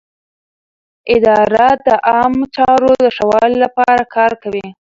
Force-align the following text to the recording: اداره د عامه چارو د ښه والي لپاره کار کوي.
اداره 1.15 1.69
د 1.85 1.87
عامه 2.09 2.43
چارو 2.55 2.91
د 3.03 3.05
ښه 3.15 3.25
والي 3.29 3.57
لپاره 3.65 4.01
کار 4.15 4.31
کوي. 4.43 4.67